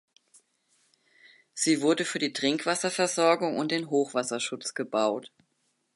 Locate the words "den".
3.71-3.91